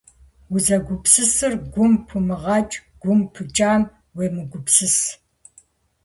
[0.53, 3.81] Узэгупсысыр гум пумыгъэкӏ, гум пыкӏам
[4.15, 4.97] уемыгупсыс.